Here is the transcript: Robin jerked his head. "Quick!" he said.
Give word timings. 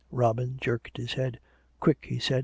Robin 0.09 0.57
jerked 0.59 0.97
his 0.97 1.13
head. 1.13 1.39
"Quick!" 1.79 2.07
he 2.09 2.17
said. 2.17 2.39